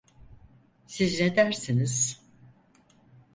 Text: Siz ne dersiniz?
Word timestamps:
Siz 0.87 1.19
ne 1.19 1.35
dersiniz? 1.35 2.21